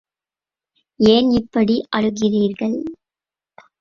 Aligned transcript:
ஏன் 0.99 1.29
இப்படி 1.31 1.75
அழுகிறீர்கள்? 1.97 2.77